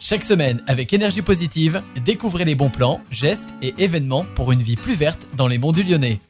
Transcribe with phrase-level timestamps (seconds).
[0.00, 4.76] Chaque semaine, avec énergie positive, découvrez les bons plans, gestes et événements pour une vie
[4.76, 6.20] plus verte dans les monts du Lyonnais.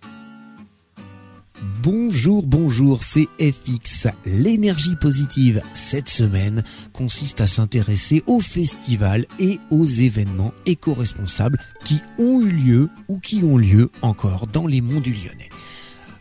[1.83, 4.07] Bonjour, bonjour, c'est FX.
[4.25, 12.41] L'énergie positive cette semaine consiste à s'intéresser aux festivals et aux événements éco-responsables qui ont
[12.41, 15.51] eu lieu ou qui ont lieu encore dans les monts du Lyonnais.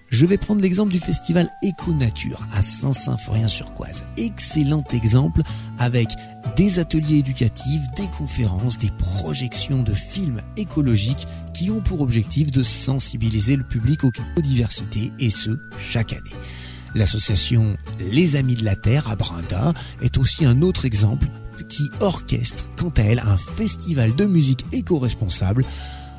[0.09, 4.05] Je vais prendre l'exemple du festival Éco-Nature à Saint-Symphorien-sur-Coise.
[4.15, 5.41] Excellent exemple
[5.77, 6.07] avec
[6.55, 12.63] des ateliers éducatifs, des conférences, des projections de films écologiques qui ont pour objectif de
[12.63, 16.35] sensibiliser le public aux biodiversités et ce, chaque année.
[16.95, 21.27] L'association Les Amis de la Terre à Brinda est aussi un autre exemple
[21.67, 25.65] qui orchestre quant à elle un festival de musique éco-responsable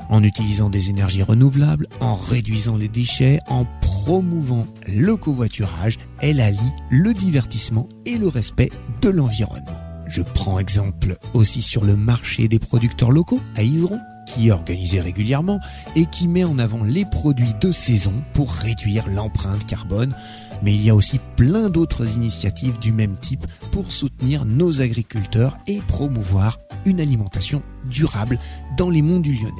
[0.08, 6.58] en utilisant des énergies renouvelables, en réduisant les déchets, en promouvant le covoiturage, elle allie
[6.90, 8.70] le divertissement et le respect
[9.02, 9.78] de l'environnement.
[10.08, 15.00] Je prends exemple aussi sur le marché des producteurs locaux à Iseron, qui est organisé
[15.00, 15.60] régulièrement
[15.96, 20.14] et qui met en avant les produits de saison pour réduire l'empreinte carbone.
[20.62, 25.58] Mais il y a aussi plein d'autres initiatives du même type pour soutenir nos agriculteurs
[25.66, 28.38] et promouvoir une alimentation durable
[28.76, 29.52] dans les monts du Lyonnais.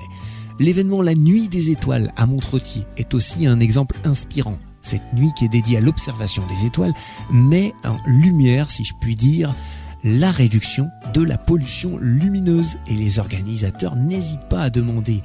[0.61, 4.59] L'événement La Nuit des Étoiles à Montretier est aussi un exemple inspirant.
[4.83, 6.95] Cette nuit qui est dédiée à l'observation des étoiles
[7.31, 9.55] met en lumière, si je puis dire,
[10.03, 15.23] la réduction de la pollution lumineuse et les organisateurs n'hésitent pas à demander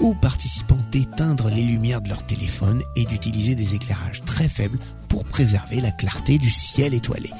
[0.00, 5.24] aux participants d'éteindre les lumières de leur téléphone et d'utiliser des éclairages très faibles pour
[5.24, 7.30] préserver la clarté du ciel étoilé.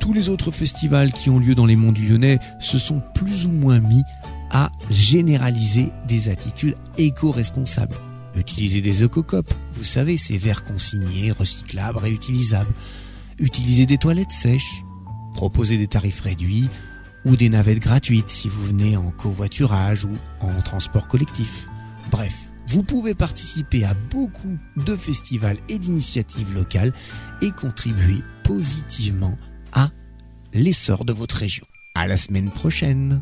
[0.00, 3.46] Tous les autres festivals qui ont lieu dans les monts du Lyonnais se sont plus
[3.46, 4.02] ou moins mis
[4.54, 7.96] à généraliser des attitudes éco-responsables.
[8.36, 12.72] Utiliser des EcoCop, vous savez, ces verres consignés, recyclables, réutilisables.
[13.38, 14.82] Utiliser des toilettes sèches.
[15.34, 16.70] Proposer des tarifs réduits
[17.24, 21.66] ou des navettes gratuites si vous venez en covoiturage ou en transport collectif.
[22.10, 22.34] Bref,
[22.68, 26.92] vous pouvez participer à beaucoup de festivals et d'initiatives locales
[27.42, 29.36] et contribuer positivement
[29.72, 29.90] à
[30.52, 31.66] l'essor de votre région.
[31.96, 33.20] À la semaine prochaine!